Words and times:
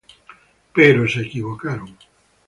Pero 0.75 1.01
se 1.11 1.19
equivocaron. 1.25 1.89